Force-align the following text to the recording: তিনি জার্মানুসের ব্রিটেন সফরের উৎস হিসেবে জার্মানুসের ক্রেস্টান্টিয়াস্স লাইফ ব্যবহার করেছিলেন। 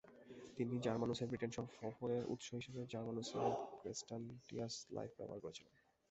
তিনি 0.57 0.75
জার্মানুসের 0.79 1.27
ব্রিটেন 1.27 1.51
সফরের 1.55 2.23
উৎস 2.33 2.47
হিসেবে 2.57 2.81
জার্মানুসের 2.93 3.49
ক্রেস্টান্টিয়াস্স 3.73 4.77
লাইফ 4.95 5.11
ব্যবহার 5.17 5.43
করেছিলেন। 5.43 5.73